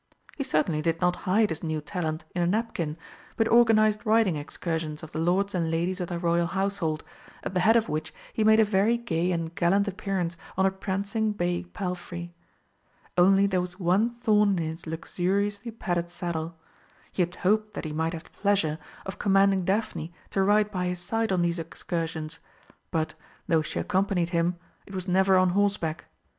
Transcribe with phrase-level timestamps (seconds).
[0.35, 2.97] He certainly did not hide his new talent in a napkin,
[3.37, 7.03] but organised riding excursions of the lords and ladies of the Royal household,
[7.43, 10.71] at the head of which he made a very gay and gallant appearance on a
[10.71, 12.33] prancing bay palfrey.
[13.15, 16.55] Only there was one thorn in his luxuriously padded saddle.
[17.11, 20.87] He had hoped that he might have the pleasure of commanding Daphne to ride by
[20.87, 22.39] his side on these excursions,
[22.89, 23.13] but,
[23.47, 24.57] though she accompanied them,
[24.87, 26.05] it was never on horseback.